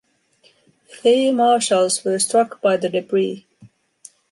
[0.91, 3.45] Three marshals were struck by the debris.